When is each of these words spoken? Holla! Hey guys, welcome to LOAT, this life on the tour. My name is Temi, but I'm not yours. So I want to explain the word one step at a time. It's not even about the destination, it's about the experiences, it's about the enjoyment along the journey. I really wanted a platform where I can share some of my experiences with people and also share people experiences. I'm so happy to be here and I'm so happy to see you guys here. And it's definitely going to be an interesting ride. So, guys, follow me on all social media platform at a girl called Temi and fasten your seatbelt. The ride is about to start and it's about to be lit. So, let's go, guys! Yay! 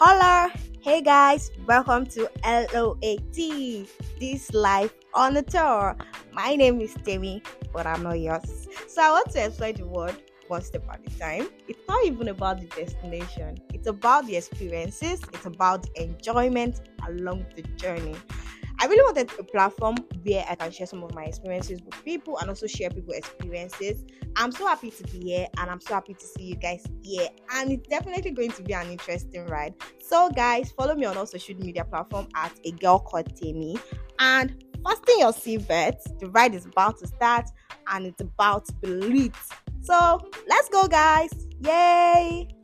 Holla! 0.00 0.52
Hey 0.80 1.02
guys, 1.02 1.50
welcome 1.66 2.06
to 2.06 2.30
LOAT, 2.44 3.02
this 4.20 4.54
life 4.54 4.94
on 5.12 5.34
the 5.34 5.42
tour. 5.42 5.96
My 6.32 6.54
name 6.54 6.80
is 6.80 6.94
Temi, 7.04 7.42
but 7.72 7.84
I'm 7.84 8.04
not 8.04 8.20
yours. 8.20 8.68
So 8.86 9.02
I 9.02 9.10
want 9.10 9.30
to 9.30 9.44
explain 9.44 9.74
the 9.74 9.86
word 9.86 10.14
one 10.46 10.62
step 10.62 10.84
at 10.88 11.00
a 11.04 11.18
time. 11.18 11.48
It's 11.66 11.80
not 11.88 12.04
even 12.04 12.28
about 12.28 12.60
the 12.60 12.66
destination, 12.66 13.58
it's 13.74 13.88
about 13.88 14.28
the 14.28 14.36
experiences, 14.36 15.20
it's 15.32 15.46
about 15.46 15.82
the 15.82 16.04
enjoyment 16.04 16.80
along 17.08 17.46
the 17.56 17.62
journey. 17.74 18.14
I 18.80 18.86
really 18.86 19.02
wanted 19.02 19.30
a 19.38 19.42
platform 19.42 19.96
where 20.22 20.44
I 20.48 20.54
can 20.54 20.70
share 20.70 20.86
some 20.86 21.02
of 21.02 21.14
my 21.14 21.24
experiences 21.24 21.80
with 21.84 22.04
people 22.04 22.38
and 22.38 22.48
also 22.48 22.66
share 22.66 22.90
people 22.90 23.12
experiences. 23.12 24.04
I'm 24.36 24.52
so 24.52 24.66
happy 24.66 24.90
to 24.92 25.04
be 25.04 25.18
here 25.18 25.46
and 25.56 25.70
I'm 25.70 25.80
so 25.80 25.94
happy 25.94 26.14
to 26.14 26.24
see 26.24 26.44
you 26.44 26.54
guys 26.54 26.86
here. 27.02 27.28
And 27.54 27.72
it's 27.72 27.88
definitely 27.88 28.30
going 28.30 28.52
to 28.52 28.62
be 28.62 28.74
an 28.74 28.90
interesting 28.90 29.46
ride. 29.46 29.74
So, 30.00 30.30
guys, 30.30 30.70
follow 30.70 30.94
me 30.94 31.06
on 31.06 31.16
all 31.16 31.26
social 31.26 31.56
media 31.56 31.84
platform 31.84 32.28
at 32.36 32.52
a 32.64 32.70
girl 32.72 33.00
called 33.00 33.34
Temi 33.36 33.78
and 34.20 34.64
fasten 34.84 35.18
your 35.18 35.32
seatbelt. 35.32 36.20
The 36.20 36.30
ride 36.30 36.54
is 36.54 36.66
about 36.66 36.98
to 36.98 37.08
start 37.08 37.50
and 37.88 38.06
it's 38.06 38.20
about 38.20 38.66
to 38.66 38.74
be 38.74 38.88
lit. 38.88 39.34
So, 39.80 40.20
let's 40.48 40.68
go, 40.68 40.86
guys! 40.86 41.30
Yay! 41.60 42.57